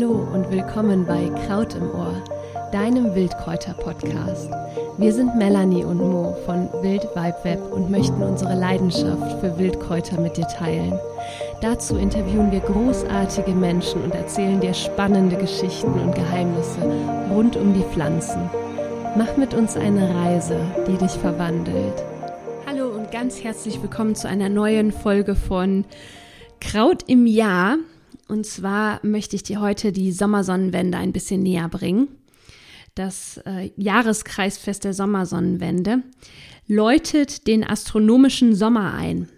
[0.00, 2.22] Hallo und willkommen bei Kraut im Ohr,
[2.70, 4.48] deinem Wildkräuter-Podcast.
[4.96, 10.20] Wir sind Melanie und Mo von Wild Vibe Web und möchten unsere Leidenschaft für Wildkräuter
[10.20, 10.92] mit dir teilen.
[11.62, 16.80] Dazu interviewen wir großartige Menschen und erzählen dir spannende Geschichten und Geheimnisse
[17.34, 18.48] rund um die Pflanzen.
[19.16, 22.04] Mach mit uns eine Reise, die dich verwandelt.
[22.68, 25.84] Hallo und ganz herzlich willkommen zu einer neuen Folge von
[26.60, 27.78] Kraut im Jahr.
[28.28, 32.08] Und zwar möchte ich dir heute die Sommersonnenwende ein bisschen näher bringen.
[32.94, 36.02] Das äh, Jahreskreisfest der Sommersonnenwende
[36.66, 39.28] läutet den astronomischen Sommer ein.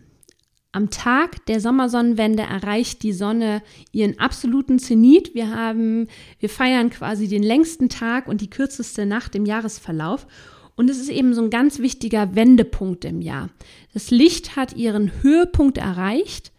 [0.73, 3.63] Am Tag der Sommersonnenwende erreicht die Sonne
[3.93, 5.35] ihren absoluten Zenit.
[5.35, 10.27] Wir haben, wir feiern quasi den längsten Tag und die kürzeste Nacht im Jahresverlauf.
[10.77, 13.51] Und es ist eben so ein ganz wichtiger Wendepunkt im Jahr.
[13.93, 16.53] Das Licht hat ihren Höhepunkt erreicht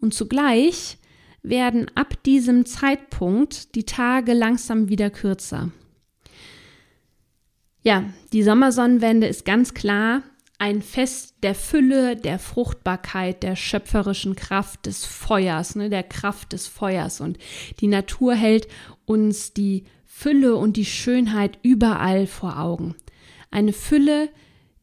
[0.00, 0.98] und zugleich
[1.42, 5.70] werden ab diesem Zeitpunkt die Tage langsam wieder kürzer.
[7.82, 10.22] Ja, die Sommersonnenwende ist ganz klar
[10.58, 16.66] ein Fest der Fülle, der Fruchtbarkeit, der schöpferischen Kraft des Feuers, ne, der Kraft des
[16.66, 17.20] Feuers.
[17.20, 17.38] Und
[17.80, 18.66] die Natur hält
[19.06, 22.96] uns die Fülle und die Schönheit überall vor Augen.
[23.52, 24.28] Eine Fülle,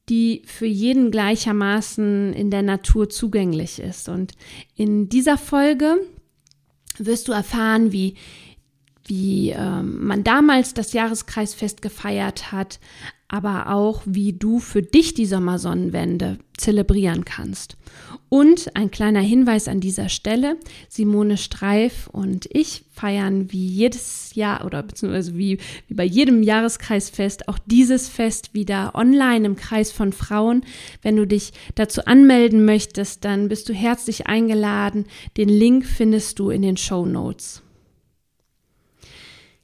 [0.08, 4.08] die für jeden gleichermaßen in der Natur zugänglich ist.
[4.08, 4.32] Und
[4.76, 5.98] in dieser Folge
[6.98, 8.16] wirst du erfahren, wie,
[9.06, 12.80] wie ähm, man damals das Jahreskreisfest gefeiert hat,
[13.28, 17.76] aber auch, wie du für dich die Sommersonnenwende zelebrieren kannst.
[18.30, 20.58] Und ein kleiner Hinweis an dieser Stelle,
[20.90, 27.48] Simone Streif und ich feiern wie jedes Jahr oder beziehungsweise wie, wie bei jedem Jahreskreisfest
[27.48, 30.64] auch dieses Fest wieder online im Kreis von Frauen.
[31.02, 35.06] Wenn du dich dazu anmelden möchtest, dann bist du herzlich eingeladen.
[35.38, 37.64] Den Link findest du in den Show Notes.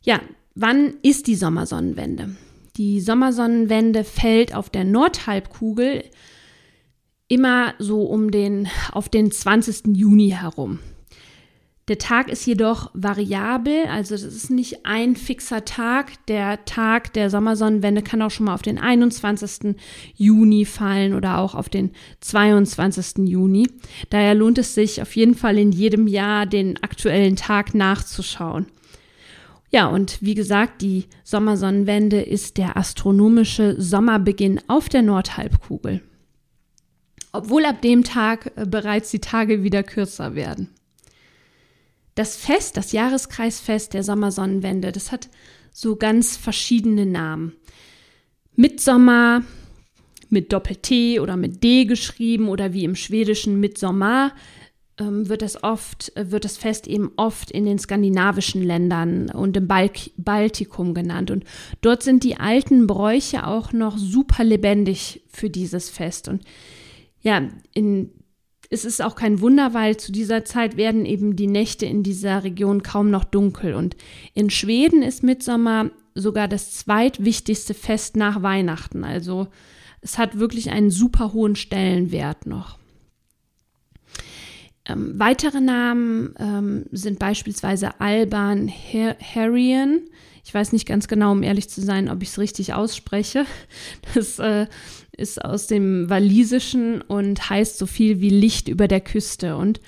[0.04, 0.20] Ja,
[0.56, 2.36] wann ist die Sommersonnenwende?
[2.78, 6.04] Die Sommersonnenwende fällt auf der Nordhalbkugel
[7.28, 9.96] immer so um den, auf den 20.
[9.96, 10.80] Juni herum.
[11.88, 16.26] Der Tag ist jedoch variabel, also das ist nicht ein fixer Tag.
[16.28, 19.76] Der Tag der Sommersonnenwende kann auch schon mal auf den 21.
[20.16, 23.28] Juni fallen oder auch auf den 22.
[23.28, 23.68] Juni.
[24.10, 28.68] Daher lohnt es sich auf jeden Fall in jedem Jahr den aktuellen Tag nachzuschauen.
[29.72, 36.02] Ja, und wie gesagt, die Sommersonnenwende ist der astronomische Sommerbeginn auf der Nordhalbkugel.
[37.32, 40.70] Obwohl ab dem Tag äh, bereits die Tage wieder kürzer werden.
[42.16, 45.30] Das Fest, das Jahreskreisfest der Sommersonnenwende, das hat
[45.72, 47.54] so ganz verschiedene Namen.
[48.58, 49.44] Mitsommer
[50.30, 54.40] mit Doppel-T oder mit D geschrieben oder wie im Schwedischen Mitsommer ähm,
[55.02, 59.68] wird das oft, äh, wird das Fest eben oft in den skandinavischen Ländern und im
[59.68, 61.32] Balk Baltikum genannt.
[61.32, 61.44] Und
[61.82, 66.28] dort sind die alten Bräuche auch noch super lebendig für dieses Fest.
[66.28, 66.44] Und
[67.22, 68.12] ja, in,
[68.70, 72.44] es ist auch kein Wunder, weil zu dieser Zeit werden eben die Nächte in dieser
[72.44, 73.74] Region kaum noch dunkel.
[73.74, 73.96] Und
[74.34, 79.04] in Schweden ist Mitsommer sogar das zweitwichtigste Fest nach Weihnachten.
[79.04, 79.48] Also
[80.02, 82.81] es hat wirklich einen super hohen Stellenwert noch.
[84.92, 90.02] Ähm, weitere Namen ähm, sind beispielsweise Alban Her Harrian.
[90.44, 93.46] Ich weiß nicht ganz genau, um ehrlich zu sein, ob ich es richtig ausspreche.
[94.14, 94.68] Das äh,
[95.16, 99.56] ist aus dem Walisischen und heißt so viel wie Licht über der Küste.
[99.56, 99.80] Und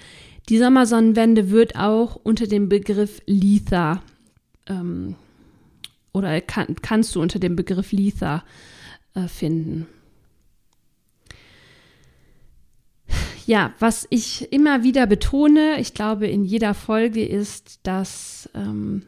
[0.50, 4.02] die Sommersonnenwende wird auch unter dem Begriff Letha
[4.68, 5.16] ähm,
[6.14, 8.44] oder kann, kannst du unter dem Begriff Letha
[9.16, 9.88] äh, finden.
[13.46, 19.04] Ja, was ich immer wieder betone, ich glaube in jeder Folge ist, dass ähm,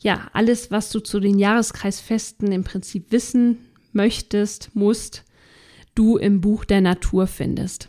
[0.00, 3.58] ja alles, was du zu den Jahreskreisfesten im Prinzip wissen
[3.92, 5.24] möchtest, musst,
[5.94, 7.88] du im Buch der Natur findest.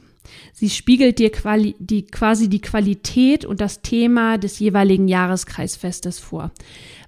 [0.53, 6.51] Sie spiegelt dir quali die, quasi die Qualität und das Thema des jeweiligen Jahreskreisfestes vor.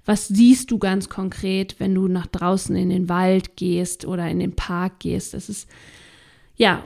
[0.04, 4.40] Was siehst du ganz konkret, wenn du nach draußen in den Wald gehst oder in
[4.40, 5.34] den Park gehst?
[5.34, 5.68] Es ist
[6.56, 6.82] ja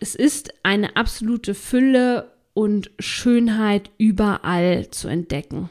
[0.00, 5.68] es ist eine absolute Fülle und Schönheit überall zu entdecken.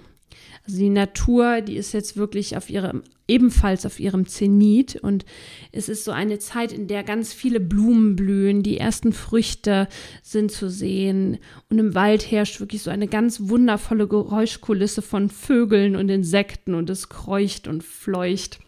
[0.67, 5.25] Also die Natur, die ist jetzt wirklich auf ihrem, ebenfalls auf ihrem Zenit und
[5.71, 9.87] es ist so eine Zeit, in der ganz viele Blumen blühen, die ersten Früchte
[10.23, 11.37] sind zu sehen
[11.69, 16.89] und im Wald herrscht wirklich so eine ganz wundervolle Geräuschkulisse von Vögeln und Insekten und
[16.89, 18.59] es kreucht und fleucht.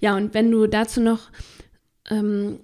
[0.00, 1.30] Ja, und wenn du dazu noch
[2.10, 2.58] ähm,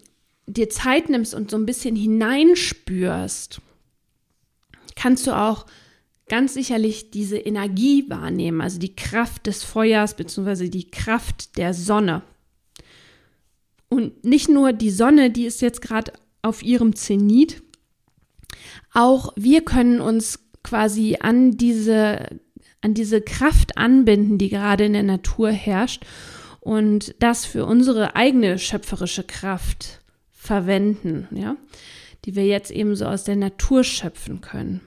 [0.49, 3.61] dir Zeit nimmst und so ein bisschen hineinspürst,
[4.97, 5.67] kannst du auch
[6.29, 10.69] ganz sicherlich diese Energie wahrnehmen, also die Kraft des Feuers bzw.
[10.69, 12.23] die Kraft der Sonne.
[13.89, 16.13] Und nicht nur die Sonne, die ist jetzt gerade
[16.43, 17.63] auf ihrem Zenit,
[18.93, 22.41] auch wir können uns quasi an diese,
[22.81, 26.05] an diese Kraft anbinden, die gerade in der Natur herrscht
[26.61, 30.01] und das für unsere eigene schöpferische Kraft
[30.49, 31.57] verwenden, ja,
[32.25, 34.81] die wir jetzt eben so aus der Natur schöpfen können.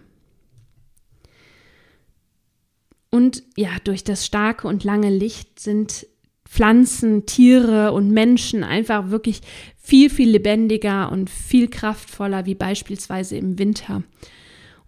[3.12, 6.08] Und ja, durch das starke und lange Licht sind
[6.46, 9.42] Pflanzen, Tiere und Menschen einfach wirklich
[9.78, 14.04] viel, viel lebendiger und viel kraftvoller wie beispielsweise im Winter.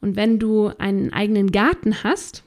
[0.02, 2.44] Und wenn du einen eigenen Garten hast,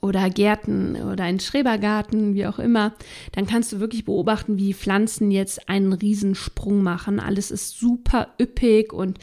[0.00, 2.94] oder Gärten oder einen Schrebergarten, wie auch immer,
[3.32, 7.20] dann kannst du wirklich beobachten, wie Pflanzen jetzt einen Riesensprung machen.
[7.20, 9.18] Alles ist super üppig und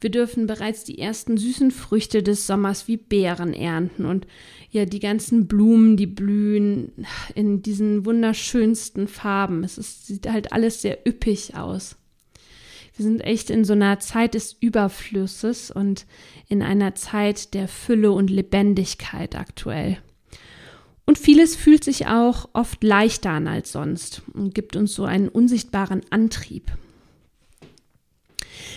[0.00, 4.26] wir dürfen bereits die ersten süßen Früchte des Sommers wie Beeren ernten und
[4.70, 6.92] ja, die ganzen Blumen, die blühen
[7.34, 9.64] in diesen wunderschönsten Farben.
[9.64, 11.96] Es ist, sieht halt alles sehr üppig aus.
[12.96, 16.06] Wir sind echt in so einer Zeit des Überflusses und
[16.48, 19.98] in einer Zeit der Fülle und Lebendigkeit aktuell.
[21.04, 25.28] Und vieles fühlt sich auch oft leichter an als sonst und gibt uns so einen
[25.28, 26.72] unsichtbaren Antrieb.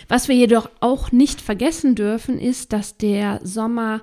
[0.09, 4.01] Was wir jedoch auch nicht vergessen dürfen, ist, dass der Sommer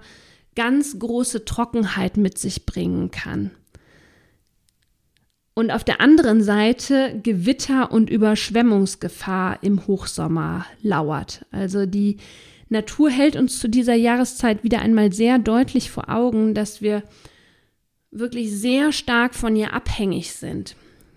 [0.54, 3.50] ganz große Trockenheit mit sich bringen kann.
[5.58, 11.46] Und auf der anderen Seite Gewitter und Überschwemmungsgefahr im Hochsommer lauert.
[11.50, 12.18] Also die
[12.68, 17.02] Natur hält uns zu dieser Jahreszeit wieder einmal sehr deutlich vor Augen, dass wir
[18.10, 20.76] wirklich sehr stark von ihr abhängig sind.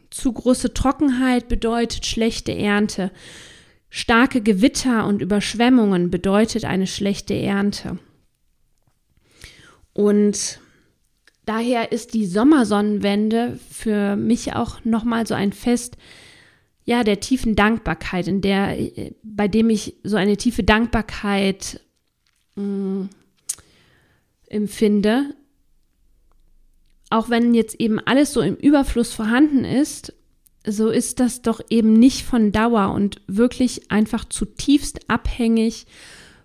[0.09, 3.12] Zu große Trockenheit bedeutet schlechte Ernte.
[3.89, 8.00] Starke Gewitter und Überschwemmungen bedeutet eine schlechte Ernte.
[9.91, 10.62] Und
[11.50, 15.98] daher ist die Sommersonnenwende für mich auch nochmal so ein Fest,
[16.86, 18.78] ja, der tiefen Dankbarkeit, in der,
[19.24, 21.81] bei dem ich so eine tiefe Dankbarkeit
[22.56, 23.10] mh, mm,
[24.48, 25.34] empfinde,
[27.10, 30.13] auch wenn jetzt eben alles so im Überfluss vorhanden ist,
[30.68, 35.88] so ist das doch eben nicht von Dauer und wirklich einfach zutiefst abhängig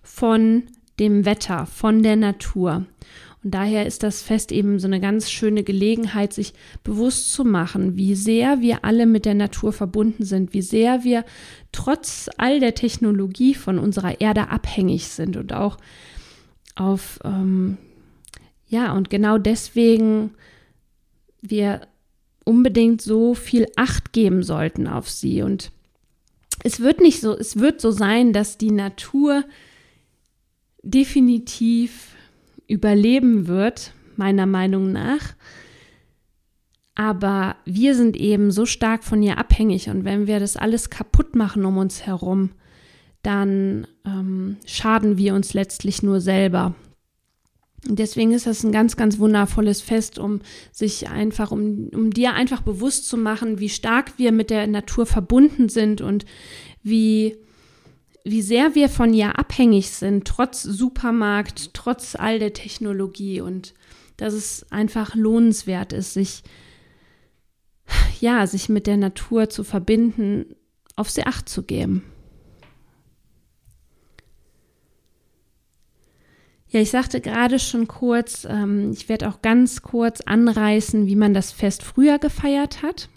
[0.01, 0.63] von
[0.99, 2.87] dem Wetter, von der Natur.
[3.45, 6.53] Und daher ist das Fest eben so eine ganz schöne Gelegenheit, sich
[6.83, 11.23] bewusst zu machen, wie sehr wir alle mit der Natur verbunden sind, wie sehr wir
[11.71, 15.77] trotz all der Technologie von unserer Erde abhängig sind und auch
[16.73, 17.77] auf, ähm,
[18.67, 20.31] ja, und genau deswegen
[21.39, 21.81] wir
[22.45, 25.43] unbedingt so viel Acht geben sollten auf sie.
[25.43, 25.71] Und
[26.63, 29.43] es wird nicht so, es wird so sein, dass die Natur
[30.81, 32.15] definitiv
[32.67, 35.35] überleben wird, meiner Meinung nach.
[36.95, 41.35] Aber wir sind eben so stark von ihr abhängig und wenn wir das alles kaputt
[41.35, 42.51] machen um uns herum,
[43.21, 46.75] dann ähm, schaden wir uns letztlich nur selber.
[47.87, 50.41] Und deswegen ist das ein ganz, ganz wundervolles Fest, um
[50.71, 55.05] sich einfach, um, um dir einfach bewusst zu machen, wie stark wir mit der Natur
[55.05, 56.25] verbunden sind und
[56.81, 57.37] wie,
[58.25, 63.75] wie sehr wir von ihr abhängig sind, trotz Supermarkt, trotz all der Technologie und
[64.17, 66.41] dass es einfach lohnenswert ist, sich,
[68.19, 70.55] ja, sich mit der Natur zu verbinden,
[70.95, 72.03] auf sie Acht zu geben.
[76.69, 81.35] Ja, ich sagte gerade schon kurz, ähm, ich werde auch ganz kurz anreißen, wie man
[81.35, 83.07] das Fest früher gefeiert hat.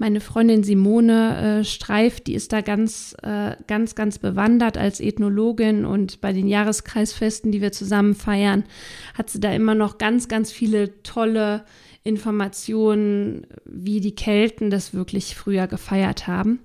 [0.00, 5.84] Meine Freundin Simone äh, Streif, die ist da ganz, äh, ganz, ganz bewandert als Ethnologin
[5.84, 8.64] und bei den Jahreskreisfesten, die wir zusammen feiern,
[9.12, 11.66] hat sie da immer noch ganz, ganz viele tolle
[12.02, 16.60] Informationen, wie die Kelten das wirklich früher gefeiert haben.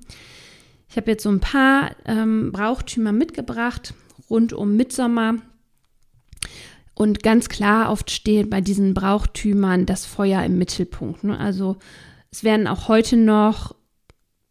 [0.89, 3.93] Ich habe jetzt so ein paar ähm, Brauchtümer mitgebracht
[4.29, 5.41] rund um Mitsommer.
[6.93, 11.25] Und ganz klar oft steht bei diesen Brauchtümern das Feuer im Mittelpunkt.
[11.25, 11.37] Ne?
[11.37, 11.75] Also
[12.35, 13.75] es werden auch heute noch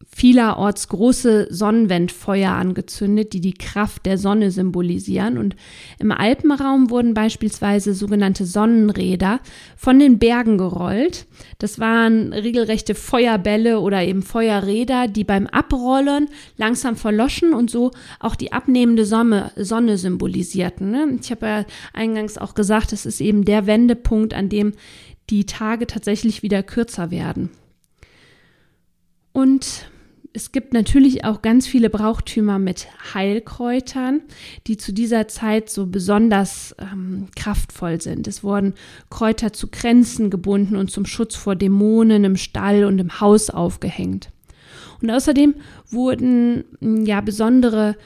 [0.07, 5.37] vielerorts große Sonnenwendfeuer angezündet, die die Kraft der Sonne symbolisieren.
[5.37, 5.55] Und
[5.99, 9.41] im Alpenraum wurden beispielsweise sogenannte Sonnenräder
[9.77, 11.27] von den Bergen gerollt.
[11.59, 18.35] Das waren regelrechte Feuerbälle oder eben Feuerräder, die beim Abrollen langsam verloschen und so auch
[18.35, 20.91] die abnehmende Sonne, Sonne symbolisierten.
[20.91, 21.19] Ne?
[21.21, 24.73] Ich habe ja eingangs auch gesagt, es ist eben der Wendepunkt, an dem
[25.29, 27.51] die Tage tatsächlich wieder kürzer werden.
[29.35, 29.91] Und
[30.33, 34.23] es gibt natürlich auch ganz viele Brauchtümer mit Heilkräutern,
[34.69, 38.29] die zu dieser Zeit so besonders ähm, kraftvoll sind.
[38.29, 38.75] Es wurden
[39.11, 44.31] Kräuter zu Kränzen gebunden und zum Schutz vor Dämonen im Stall und im Haus aufgehängt.
[45.03, 45.55] Und außerdem
[45.91, 47.97] wurden ja besondere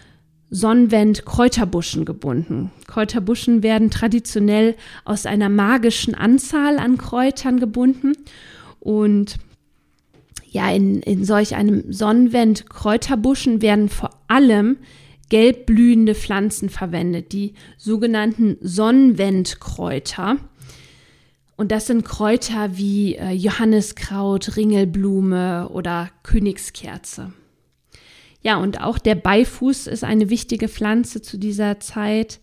[0.50, 2.70] Sonnenwend Kräuterbuschen gebunden.
[2.86, 8.14] Kräuterbuschen werden traditionell aus einer magischen Anzahl an Kräutern gebunden
[8.80, 9.36] und
[10.50, 14.78] ja, in, in solch einem Sonnenwend Kräuterbuschen werden vor allem
[15.28, 20.36] gelb blühende Pflanzen verwendet, die sogenannten Sonnenwendkräuter.
[21.56, 27.32] Und das sind Kräuter wie äh, Johanniskraut, Ringelblume oder Königskerze.
[28.42, 32.38] Ja, und auch der Beifuß ist eine wichtige Pflanze zu dieser Zeit,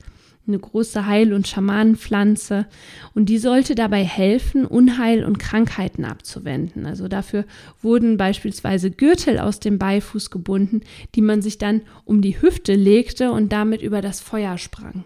[0.48, 2.68] eine große Heil- und Schamanenpflanze.
[3.14, 6.86] Und die sollte dabei helfen, Unheil und Krankheiten abzuwenden.
[6.86, 7.46] Also dafür
[7.82, 10.82] wurden beispielsweise Gürtel aus dem Beifuß gebunden,
[11.16, 15.04] die man sich dann um die Hüfte legte und damit über das Feuer sprang.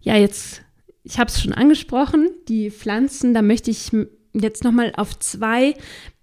[0.00, 0.62] Ja, jetzt,
[1.04, 3.90] ich habe es schon angesprochen, die Pflanzen, da möchte ich
[4.32, 5.74] jetzt nochmal auf zwei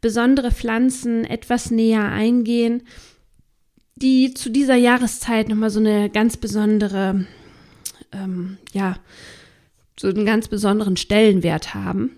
[0.01, 2.84] besondere Pflanzen etwas näher eingehen,
[4.01, 7.25] die zu dieser Jahreszeit nochmal so eine ganz besondere,
[8.11, 8.97] ähm, ja,
[9.99, 12.11] so einen ganz besonderen Stellenwert haben.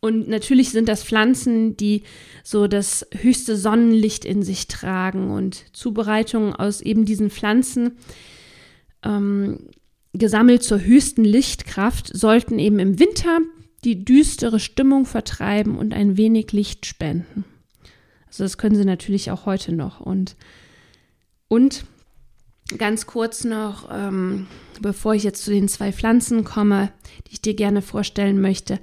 [0.00, 2.02] Und natürlich sind das Pflanzen, die
[2.42, 7.92] so das höchste Sonnenlicht in sich tragen und Zubereitungen aus eben diesen Pflanzen
[9.04, 9.68] ähm,
[10.12, 13.38] gesammelt zur höchsten Lichtkraft sollten eben im Winter
[13.84, 17.44] die düstere Stimmung vertreiben und ein wenig Licht spenden.
[18.26, 20.00] Also das können sie natürlich auch heute noch.
[20.00, 20.36] Und,
[21.52, 21.84] und
[22.78, 24.46] ganz kurz noch, ähm,
[24.80, 26.90] bevor ich jetzt zu den zwei Pflanzen komme,
[27.26, 28.78] die ich dir gerne vorstellen möchte,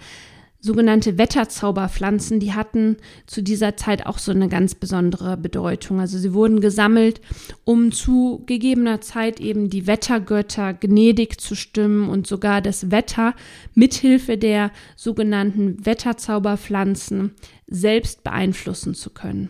[0.60, 6.00] sogenannte Wetterzauberpflanzen, die hatten zu dieser Zeit auch so eine ganz besondere Bedeutung.
[6.00, 7.22] Also sie wurden gesammelt,
[7.64, 13.34] um zu gegebener Zeit eben die Wettergötter gnädig zu stimmen und sogar das Wetter
[13.74, 17.32] mithilfe der sogenannten Wetterzauberpflanzen
[17.66, 19.50] selbst beeinflussen zu können.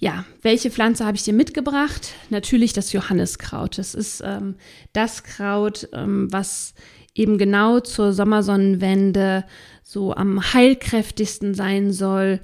[0.00, 2.14] Ja, welche Pflanze habe ich dir mitgebracht?
[2.30, 3.76] Natürlich das Johanniskraut.
[3.76, 4.54] Das ist ähm,
[4.94, 6.72] das Kraut, ähm, was
[7.14, 9.44] eben genau zur Sommersonnenwende
[9.82, 12.40] so am heilkräftigsten sein soll.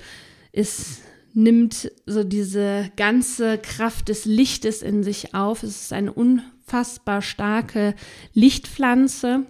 [0.53, 1.01] Es
[1.33, 5.63] nimmt so diese ganze Kraft des Lichtes in sich auf.
[5.63, 7.95] Es ist eine unfassbar starke
[8.35, 9.47] Lichtpflanze.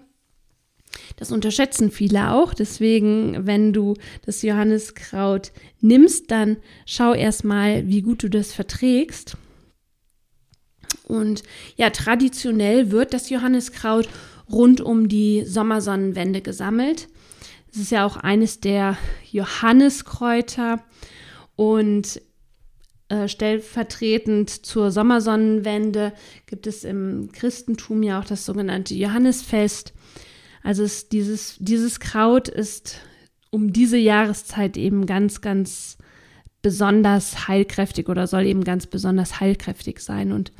[1.16, 2.54] Das unterschätzen viele auch.
[2.54, 9.36] Deswegen, wenn du das Johanniskraut nimmst, dann schau erstmal, wie gut du das verträgst.
[11.04, 11.42] Und
[11.76, 14.08] ja, traditionell wird das Johanniskraut
[14.50, 17.08] rund um die Sommersonnenwende gesammelt.
[17.72, 18.96] Es ist ja auch eines der
[19.30, 20.82] Johanneskräuter
[21.56, 22.20] und
[23.08, 26.12] äh, stellvertretend zur Sommersonnenwende
[26.46, 29.92] gibt es im Christentum ja auch das sogenannte Johannesfest.
[30.66, 32.98] Also es, dieses, dieses Kraut ist
[33.50, 35.96] um diese Jahreszeit eben ganz, ganz
[36.60, 40.32] besonders heilkräftig oder soll eben ganz besonders heilkräftig sein.
[40.32, 40.50] Und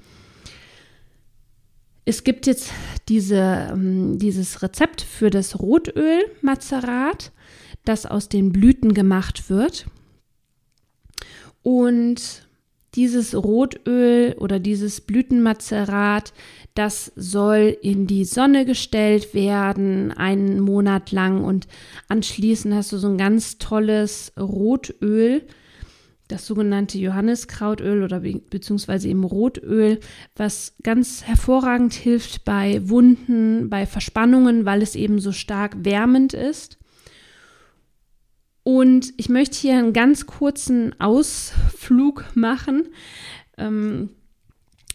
[2.05, 2.71] es gibt jetzt
[3.09, 7.33] diese, ähm, dieses Rezept für das Rotöl-Mazerat,
[7.85, 9.87] das aus den Blüten gemacht wird.
[11.65, 12.47] Und
[12.95, 16.33] dieses Rotöl oder dieses Blütenmazerat,
[16.77, 21.43] das soll in die Sonne gestellt werden, einen Monat lang.
[21.43, 21.67] Und
[22.09, 25.43] anschließend hast du so ein ganz tolles Rotöl,
[26.29, 30.01] das sogenannte Johanniskrautöl oder be beziehungsweise eben Rotöl,
[30.35, 36.79] was ganz hervorragend hilft bei Wunden, bei Verspannungen, weil es eben so stark wärmend ist.
[38.65, 42.89] Und ich möchte hier einen ganz kurzen Ausflug machen.
[43.57, 44.11] Ähm,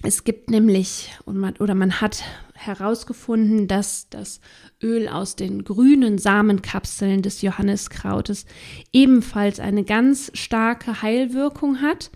[0.03, 4.39] es gibt nämlich, oder man hat herausgefunden, dass das
[4.81, 8.45] Öl aus den grünen Samenkapseln des Johanniskrautes
[8.93, 12.11] ebenfalls eine ganz starke Heilwirkung hat.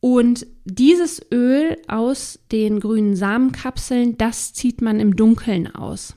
[0.00, 6.16] Und dieses Öl aus den grünen Samenkapseln, das zieht man im Dunkeln aus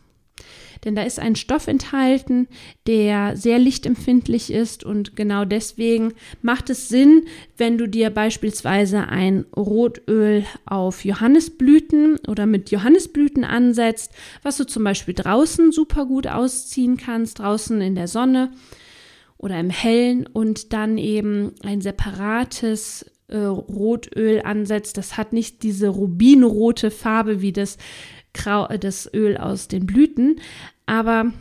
[0.84, 2.48] denn da ist ein Stoff enthalten,
[2.88, 7.26] der sehr lichtempfindlich ist und genau deswegen macht es Sinn,
[7.58, 14.84] wenn du dir beispielsweise ein Rotöl auf Johannisblüten oder mit Johannisblüten ansetzt, was du zum
[14.84, 18.52] Beispiel draußen super gut ausziehen kannst, draußen in der Sonne
[19.38, 24.98] oder im Hellen und dann eben ein separates äh, Rotöl ansetzt.
[24.98, 27.78] Das hat nicht diese rubinrote Farbe wie das
[28.34, 30.40] das Öl aus den Blüten.
[30.86, 31.32] Aber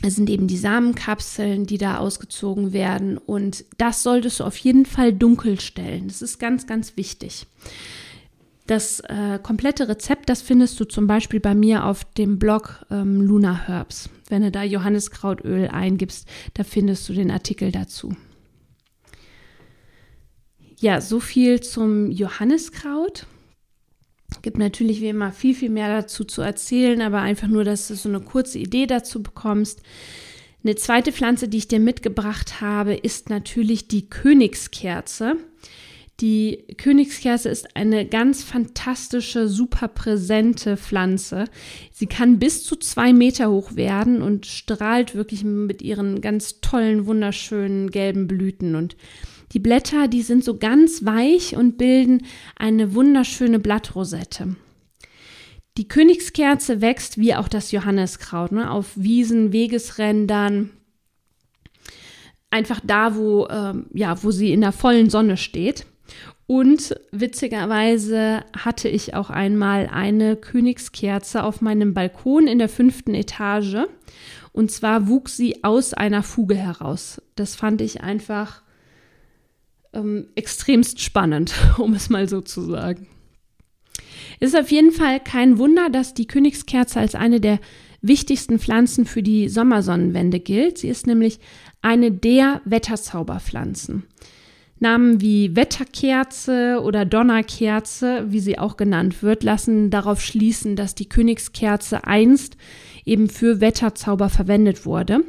[0.00, 3.18] Es sind eben die Samenkapseln, die da ausgezogen werden.
[3.18, 6.06] Und das solltest du auf jeden Fall dunkel stellen.
[6.06, 7.46] Das ist ganz, ganz wichtig.
[8.68, 13.22] Das äh, komplette Rezept, das findest du zum Beispiel bei mir auf dem Blog ähm,
[13.22, 14.10] Luna Herbs.
[14.28, 18.14] Wenn du da Johanniskrautöl eingibst, da findest du den Artikel dazu.
[20.76, 23.26] Ja, so viel zum Johanniskraut.
[24.42, 27.94] Gibt natürlich wie immer viel, viel mehr dazu zu erzählen, aber einfach nur, dass du
[27.96, 29.80] so eine kurze Idee dazu bekommst.
[30.62, 35.36] Eine zweite Pflanze, die ich dir mitgebracht habe, ist natürlich die Königskerze.
[36.20, 41.44] Die Königskerze ist eine ganz fantastische, super präsente Pflanze.
[41.92, 47.06] Sie kann bis zu zwei Meter hoch werden und strahlt wirklich mit ihren ganz tollen,
[47.06, 48.74] wunderschönen gelben Blüten.
[48.74, 48.96] Und
[49.52, 52.26] die Blätter, die sind so ganz weich und bilden
[52.56, 54.56] eine wunderschöne Blattrosette.
[55.76, 60.70] Die Königskerze wächst wie auch das Johanneskraut ne, auf Wiesen, Wegesrändern,
[62.50, 65.86] einfach da, wo, äh, ja, wo sie in der vollen Sonne steht.
[66.46, 73.76] Und witzigerweise hatte ich auch einmal eine Königskerze auf meinem Balkon in der fünften Etage.
[74.52, 77.20] Und zwar wuchs sie aus einer Fuge heraus.
[77.36, 78.62] Das fand ich einfach
[79.98, 83.06] ähm, extremst spannend, um es mal so zu sagen.
[84.40, 87.58] Es ist auf jeden Fall kein Wunder, dass die Königskerze als eine der
[88.00, 90.78] wichtigsten Pflanzen für die Sommersonnenwende gilt.
[90.78, 91.40] Sie ist nämlich
[91.82, 94.04] eine der Wetterzauberpflanzen.
[94.80, 101.08] Namen wie Wetterkerze oder Donnerkerze, wie sie auch genannt wird, lassen darauf schließen, dass die
[101.08, 102.56] Königskerze einst
[103.04, 105.24] eben für Wetterzauber verwendet wurde.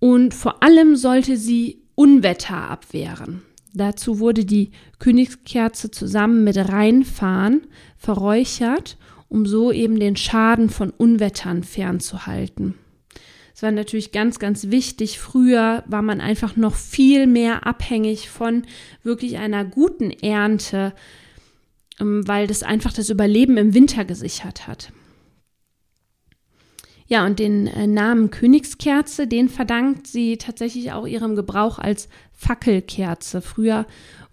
[0.00, 3.42] Und vor allem sollte sie Unwetter abwehren.
[3.76, 7.66] Dazu wurde die Königskerze zusammen mit Rheinfarn
[7.98, 8.96] verräuchert,
[9.28, 12.74] um so eben den Schaden von Unwettern fernzuhalten.
[13.54, 15.18] Es war natürlich ganz, ganz wichtig.
[15.18, 18.62] Früher war man einfach noch viel mehr abhängig von
[19.02, 20.94] wirklich einer guten Ernte,
[22.00, 24.90] ähm, weil das einfach das Überleben im Winter gesichert hat.
[27.08, 33.40] Ja, und den äh, Namen Königskerze, den verdankt sie tatsächlich auch ihrem Gebrauch als Fackelkerze.
[33.40, 33.86] Früher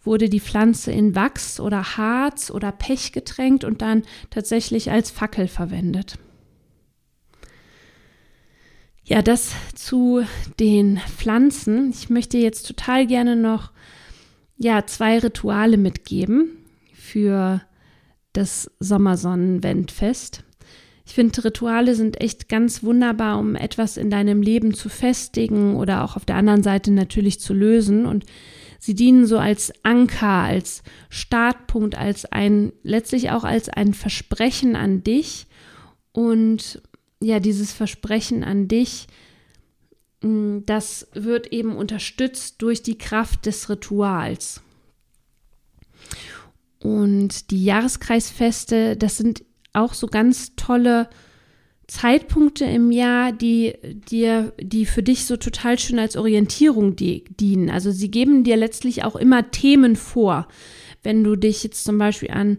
[0.04, 5.48] wurde die Pflanze in Wachs oder Harz oder Pech getränkt und dann tatsächlich als Fackel
[5.48, 6.18] verwendet.
[9.06, 10.24] Ja, das zu
[10.60, 11.92] den Pflanzen.
[11.92, 13.72] Ich möchte jetzt total gerne noch
[14.58, 16.58] ja, zwei Rituale mitgeben
[16.94, 17.62] für
[18.32, 20.44] das Sommersonnenwendfest.
[21.06, 26.04] Ich finde, Rituale sind echt ganz wunderbar, um etwas in deinem Leben zu festigen oder
[26.04, 28.06] auch auf der anderen Seite natürlich zu lösen.
[28.06, 28.26] Und
[28.80, 35.04] sie dienen so als Anker, als Startpunkt, als ein, letztlich auch als ein Versprechen an
[35.04, 35.48] dich.
[36.14, 36.82] Und
[37.20, 39.08] ja, dieses Versprechen an dich,
[40.22, 44.62] mm, das wird eben unterstützt durch die Kraft des Rituals.
[46.80, 51.10] Und die Jahreskreisfeste, das sind auch so ganz tolle
[51.88, 53.74] Zeitpunkte im Jahr, die
[54.10, 57.70] dir, die für dich so total schön als Orientierung die, dienen.
[57.70, 60.48] Also sie geben dir letztlich auch immer Themen vor.
[61.04, 62.58] Wenn du dich jetzt zum Beispiel an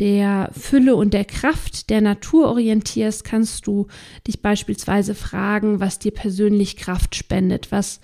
[0.00, 3.86] der Fülle und der Kraft der Natur orientierst, kannst du
[4.26, 8.00] dich beispielsweise fragen, was dir persönlich Kraft spendet, was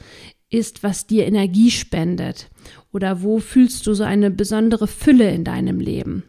[0.50, 2.50] ist, was dir Energie spendet
[2.92, 6.24] oder wo fühlst du so eine besondere Fülle in deinem Leben.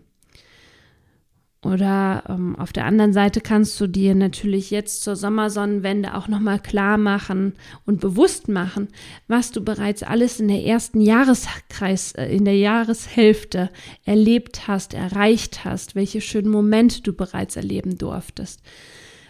[1.63, 6.59] Oder ähm, auf der anderen Seite kannst du dir natürlich jetzt zur Sommersonnenwende auch nochmal
[6.59, 7.53] klar machen
[7.85, 8.87] und bewusst machen,
[9.27, 13.69] was du bereits alles in der ersten Jahreskreis, äh, in der Jahreshälfte
[14.05, 18.61] erlebt hast, erreicht hast, welche schönen Momente du bereits erleben durftest,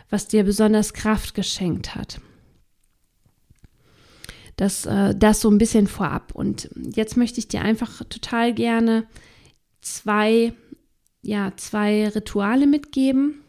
[0.10, 2.22] was dir besonders Kraft geschenkt hat.
[4.56, 6.32] Das, äh, das so ein bisschen vorab.
[6.34, 9.04] Und jetzt möchte ich dir einfach total gerne
[9.82, 10.54] zwei
[11.22, 13.42] ja, zwei Rituale mitgeben.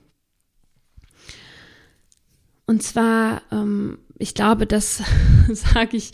[2.66, 5.02] Und zwar, ähm, ich glaube, das
[5.48, 6.12] sage ich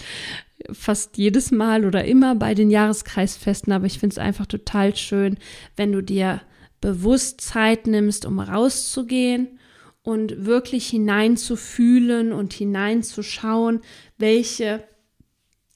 [0.73, 5.38] fast jedes Mal oder immer bei den Jahreskreisfesten, aber ich finde es einfach total schön,
[5.77, 6.40] wenn du dir
[6.81, 9.59] bewusst Zeit nimmst, um rauszugehen
[10.03, 13.81] und wirklich hineinzufühlen und hineinzuschauen,
[14.16, 14.85] welche,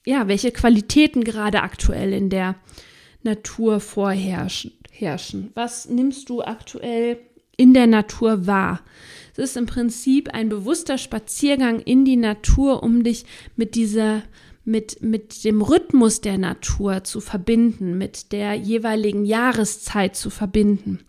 [0.05, 2.55] ja, welche Qualitäten gerade aktuell in der
[3.21, 5.51] Natur vorherrschen herrschen?
[5.55, 7.17] Was nimmst du aktuell
[7.57, 8.81] in der Natur wahr?
[9.33, 13.25] Es ist im Prinzip ein bewusster Spaziergang in die Natur, um dich
[13.55, 14.23] mit dieser
[14.65, 20.99] mit, mit dem Rhythmus der Natur zu verbinden, mit der jeweiligen Jahreszeit zu verbinden.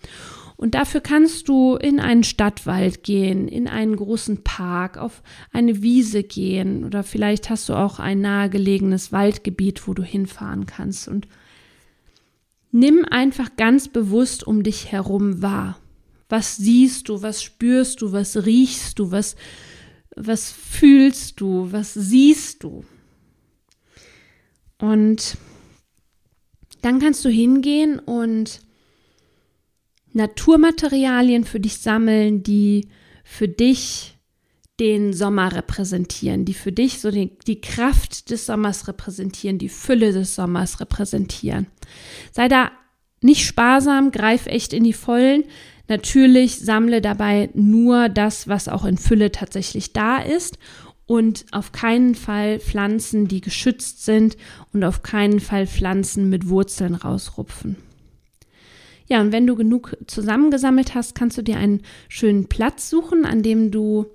[0.56, 6.22] Und dafür kannst du in einen Stadtwald gehen, in einen großen Park, auf eine Wiese
[6.22, 11.28] gehen oder vielleicht hast du auch ein nahegelegenes Waldgebiet, wo du hinfahren kannst und
[12.74, 15.78] nimm einfach ganz bewusst um dich herum wahr.
[16.28, 19.36] Was siehst du, was spürst du, was riechst du, was,
[20.16, 22.84] was fühlst du, was siehst du?
[24.78, 25.36] Und
[26.82, 28.60] dann kannst du hingehen und
[30.12, 32.88] Naturmaterialien für dich sammeln, die
[33.22, 34.13] für dich
[34.80, 40.12] den Sommer repräsentieren, die für dich so die, die, Kraft des Sommers repräsentieren, die Fülle
[40.12, 41.66] des Sommers repräsentieren.
[42.32, 42.72] Sei da
[43.20, 45.44] nicht sparsam, greif echt in die Vollen.
[45.88, 50.58] Natürlich sammle dabei nur das, was auch in Fülle tatsächlich da ist
[51.06, 54.36] und auf keinen Fall Pflanzen, die geschützt sind
[54.72, 57.76] und auf keinen Fall Pflanzen mit Wurzeln rausrupfen.
[59.06, 63.42] Ja, und wenn du genug zusammengesammelt hast, kannst du dir einen schönen Platz suchen, an
[63.42, 64.06] dem du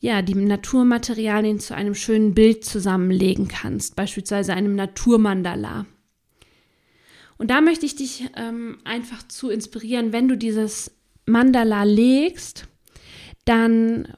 [0.00, 5.86] ja die Naturmaterialien zu einem schönen Bild zusammenlegen kannst, beispielsweise einem Naturmandala.
[7.38, 10.90] Und da möchte ich dich ähm, einfach zu inspirieren, wenn du dieses
[11.26, 12.68] Mandala legst,
[13.44, 14.08] dann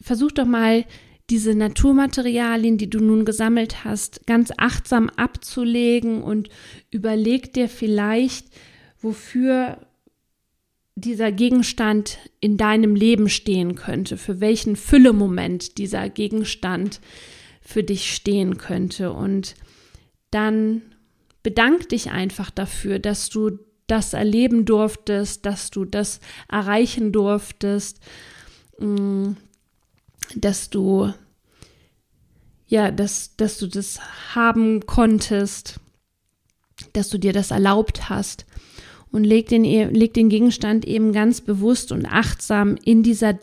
[0.00, 0.84] versuch doch mal
[1.30, 6.48] diese Naturmaterialien, die du nun gesammelt hast, ganz achtsam abzulegen und
[6.90, 8.46] überleg dir vielleicht,
[9.00, 9.78] wofür
[10.96, 17.00] dieser Gegenstand in deinem Leben stehen könnte, für welchen Füllemoment dieser Gegenstand
[17.60, 19.12] für dich stehen könnte.
[19.12, 19.54] Und
[20.30, 20.80] dann
[21.42, 26.18] bedank dich einfach dafür, dass du das erleben durftest, dass du das
[26.50, 28.00] erreichen durftest,
[28.80, 29.32] mm,
[30.34, 31.12] dass du
[32.68, 34.00] ja, dass, dass du das
[34.34, 35.78] haben konntest,
[36.94, 38.44] dass du dir das erlaubt hast
[39.12, 43.38] und leg den, e, leg den Gegenstand eben ganz bewusst und achtsam in dieser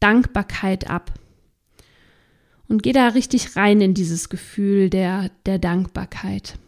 [0.00, 1.12] Dankbarkeit ab.
[2.68, 6.58] Und geh da richtig rein in dieses Gefühl der, der Dankbarkeit.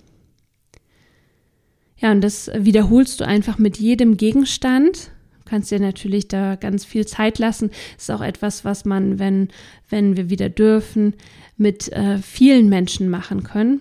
[1.96, 5.10] Ja, und das wiederholst du einfach mit jedem Gegenstand
[5.44, 7.70] kannst dir natürlich da ganz viel Zeit lassen.
[7.96, 9.48] Ist auch etwas, was man, wenn,
[9.88, 11.14] wenn wir wieder dürfen,
[11.56, 13.80] mit äh, vielen Menschen machen können.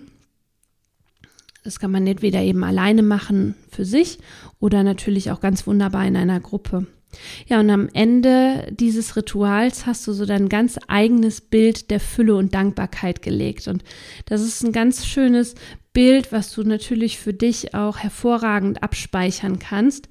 [1.64, 4.18] Das kann man entweder eben alleine machen für sich
[4.60, 6.86] oder natürlich auch ganz wunderbar in einer Gruppe.
[7.46, 12.36] Ja, und am Ende dieses Rituals hast du so dein ganz eigenes Bild der Fülle
[12.36, 13.66] und Dankbarkeit gelegt.
[13.66, 13.82] Und
[14.26, 15.54] das ist ein ganz schönes
[15.92, 20.08] Bild, was du natürlich für dich auch hervorragend abspeichern kannst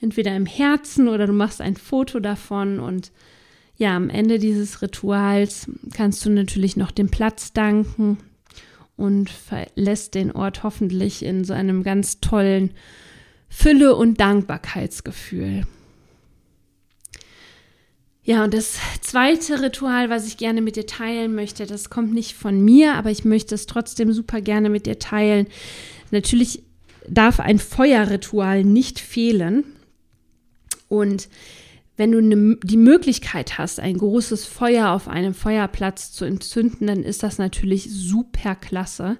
[0.00, 3.12] entweder im Herzen oder du machst ein Foto davon und
[3.76, 8.18] ja, am Ende dieses Rituals kannst du natürlich noch dem Platz danken
[8.98, 12.72] und verlässt den Ort hoffentlich in so einem ganz tollen
[13.48, 15.62] Fülle- und Dankbarkeitsgefühl.
[18.24, 22.34] Ja, und das zweite Ritual, was ich gerne mit dir teilen möchte, das kommt nicht
[22.34, 25.46] von mir, aber ich möchte es trotzdem super gerne mit dir teilen.
[26.10, 26.64] Natürlich
[27.08, 29.64] darf ein Feuerritual nicht fehlen.
[30.88, 31.28] Und
[31.98, 37.02] wenn du ne, die Möglichkeit hast, ein großes Feuer auf einem Feuerplatz zu entzünden, dann
[37.02, 39.18] ist das natürlich super klasse.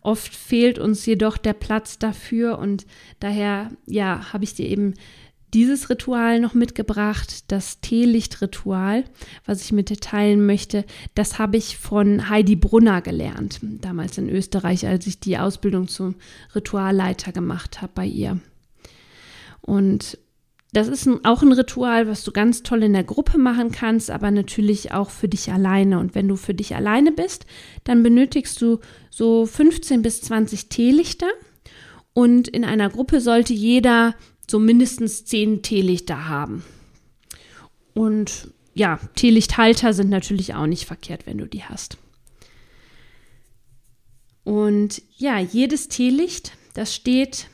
[0.00, 2.86] Oft fehlt uns jedoch der Platz dafür und
[3.20, 4.94] daher, ja, habe ich dir eben
[5.52, 9.04] dieses Ritual noch mitgebracht, das Teelichtritual,
[9.44, 10.84] was ich mit dir teilen möchte.
[11.14, 16.14] Das habe ich von Heidi Brunner gelernt, damals in Österreich, als ich die Ausbildung zum
[16.54, 18.40] Ritualleiter gemacht habe bei ihr.
[19.60, 20.18] Und
[20.72, 24.10] das ist ein, auch ein Ritual, was du ganz toll in der Gruppe machen kannst,
[24.10, 25.98] aber natürlich auch für dich alleine.
[25.98, 27.46] Und wenn du für dich alleine bist,
[27.84, 28.78] dann benötigst du
[29.10, 31.28] so 15 bis 20 Teelichter.
[32.12, 34.14] Und in einer Gruppe sollte jeder
[34.48, 36.64] so mindestens 10 Teelichter haben.
[37.94, 41.98] Und ja, Teelichthalter sind natürlich auch nicht verkehrt, wenn du die hast.
[44.44, 47.48] Und ja, jedes Teelicht, das steht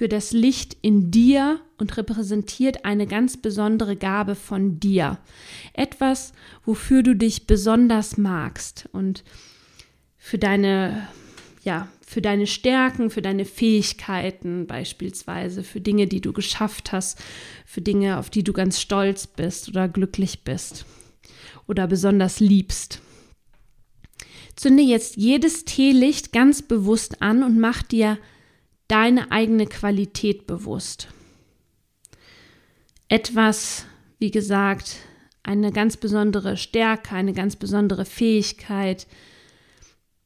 [0.00, 5.18] für das Licht in dir und repräsentiert eine ganz besondere Gabe von dir.
[5.74, 6.32] Etwas,
[6.64, 9.24] wofür du dich besonders magst und
[10.16, 11.06] für deine,
[11.64, 17.22] ja, für deine Stärken, für deine Fähigkeiten beispielsweise, für Dinge, die du geschafft hast,
[17.66, 20.86] für Dinge, auf die du ganz stolz bist oder glücklich bist
[21.68, 23.02] oder besonders liebst.
[24.56, 28.16] Zünde jetzt jedes Teelicht ganz bewusst an und mach dir
[28.90, 31.08] deine eigene Qualität bewusst.
[33.08, 33.86] Etwas,
[34.18, 34.96] wie gesagt,
[35.42, 39.06] eine ganz besondere Stärke, eine ganz besondere Fähigkeit,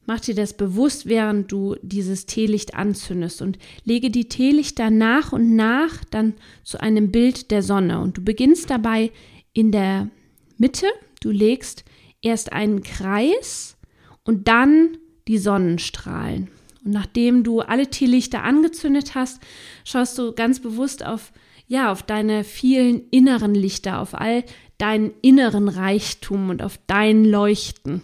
[0.06, 5.56] Mach dir das bewusst, während du dieses Teelicht anzündest und lege die Teelichter nach und
[5.56, 8.00] nach dann zu einem Bild der Sonne.
[8.00, 9.12] Und du beginnst dabei
[9.54, 10.10] in der
[10.58, 10.86] Mitte.
[11.22, 11.84] Du legst
[12.20, 13.78] erst einen Kreis
[14.24, 16.50] und dann die Sonnenstrahlen.
[16.84, 19.40] Und nachdem du alle Teelichter angezündet hast,
[19.84, 21.32] schaust du ganz bewusst auf
[21.66, 24.44] ja, auf deine vielen inneren Lichter, auf all
[24.78, 28.02] deinen inneren Reichtum und auf dein Leuchten.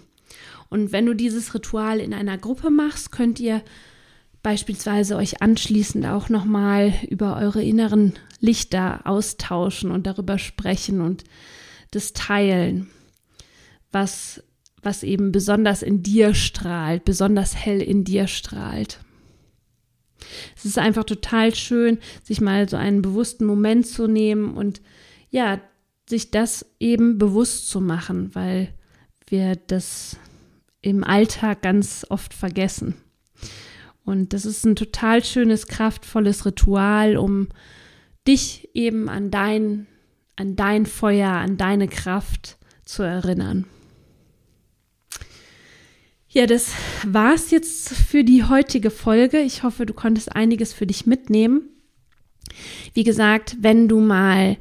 [0.69, 3.63] Und wenn du dieses Ritual in einer Gruppe machst, könnt ihr
[4.43, 11.25] beispielsweise euch anschließend auch nochmal über eure inneren Lichter austauschen und darüber sprechen und
[11.91, 12.89] das teilen,
[13.93, 14.43] was,
[14.83, 19.01] was eben besonders in dir strahlt, besonders hell in dir strahlt.
[20.57, 24.81] Es ist einfach total schön, sich mal so einen bewussten Moment zu nehmen und
[25.31, 25.61] ja,
[26.09, 28.75] sich das eben bewusst zu machen, weil
[29.29, 30.17] wir das
[30.83, 32.97] im Alltag ganz oft vergessen.
[34.05, 37.49] Und das ist ein total schönes, kraftvolles Ritual, um
[38.27, 39.87] dich eben an dein,
[40.37, 43.67] an dein Feuer, an deine Kraft zu erinnern.
[46.33, 46.73] Ja, das
[47.05, 49.41] war's jetzt für die heutige Folge.
[49.41, 51.71] Ich hoffe, du konntest einiges für dich mitnehmen.
[52.95, 54.57] Wie gesagt, wenn du mal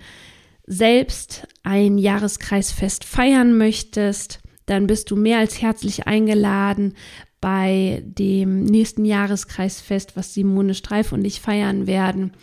[0.66, 6.96] selbst ein Jahreskreisfest feiern möchtest, dann bist du mehr als herzlich eingeladen
[7.40, 12.34] bei dem nächsten Jahreskreisfest, was Simone Streif und ich feiern werden,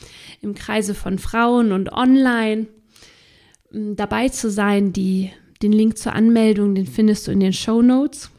[0.40, 2.68] im Kreise von Frauen und online
[3.72, 4.92] dabei zu sein.
[4.92, 8.30] Die, den Link zur Anmeldung, den findest du in den Show Notes.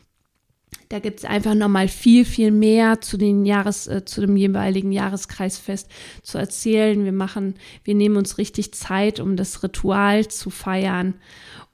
[0.90, 4.92] Da gibt es einfach nochmal viel, viel mehr zu, den Jahres, äh, zu dem jeweiligen
[4.92, 5.90] Jahreskreisfest
[6.24, 7.04] zu erzählen.
[7.04, 11.16] Wir machen, wir nehmen uns richtig Zeit, um das Ritual zu feiern.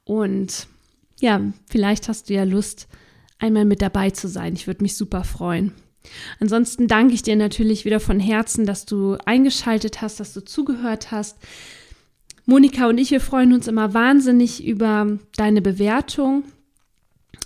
[0.04, 0.68] Und
[1.20, 2.88] ja, vielleicht hast du ja Lust,
[3.40, 4.54] einmal mit dabei zu sein.
[4.54, 5.74] Ich würde mich super freuen.
[6.40, 11.12] Ansonsten danke ich dir natürlich wieder von Herzen, dass du eingeschaltet hast, dass du zugehört
[11.12, 11.38] hast.
[12.46, 16.44] Monika und ich, wir freuen uns immer wahnsinnig über deine Bewertung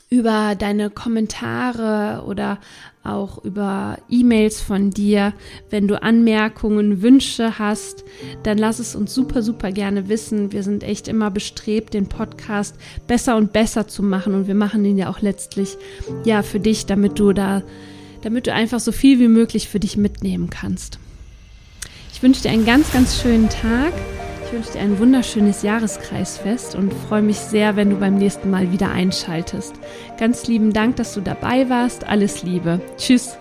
[0.10, 2.60] über deine Kommentare oder
[3.04, 5.34] auch über E-Mails von dir.
[5.70, 8.04] Wenn du Anmerkungen, Wünsche hast,
[8.44, 10.52] dann lass es uns super, super gerne wissen.
[10.52, 12.76] Wir sind echt immer bestrebt, den Podcast
[13.08, 15.78] besser und besser zu machen und wir machen ihn ja auch letztlich
[16.24, 17.64] ja für dich, damit du da,
[18.22, 21.00] damit du einfach so viel wie möglich für dich mitnehmen kannst.
[22.14, 23.94] Ich wünsche dir einen ganz, ganz schönen Tag.
[24.48, 28.72] Ich wünsche dir ein wunderschönes Jahreskreisfest und freue mich sehr, wenn du beim nächsten Mal
[28.72, 29.76] wieder einschaltest.
[30.18, 32.08] Ganz lieben Dank, dass du dabei warst.
[32.08, 32.80] Alles Liebe.
[32.96, 33.38] Tschüss.